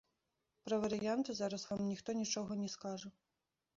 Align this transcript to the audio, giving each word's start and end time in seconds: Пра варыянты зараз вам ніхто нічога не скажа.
Пра 0.67 0.75
варыянты 0.85 1.35
зараз 1.39 1.61
вам 1.73 1.85
ніхто 1.91 2.09
нічога 2.23 2.59
не 2.63 2.69
скажа. 2.77 3.09